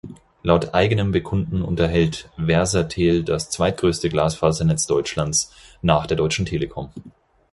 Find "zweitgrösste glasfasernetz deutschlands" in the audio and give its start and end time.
3.51-5.53